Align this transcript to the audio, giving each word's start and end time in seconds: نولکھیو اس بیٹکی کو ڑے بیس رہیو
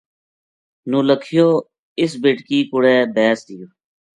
نولکھیو 0.89 1.49
اس 2.01 2.11
بیٹکی 2.21 2.59
کو 2.69 2.75
ڑے 2.83 2.95
بیس 3.15 3.39
رہیو 3.47 3.67